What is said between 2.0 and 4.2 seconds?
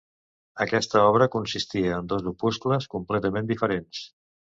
dos opuscles completament diferents.